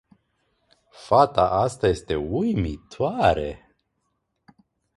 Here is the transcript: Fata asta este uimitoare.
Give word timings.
Fata 0.91 1.49
asta 1.49 1.87
este 1.87 2.15
uimitoare. 2.15 3.71